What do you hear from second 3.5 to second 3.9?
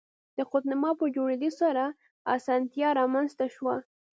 شوه.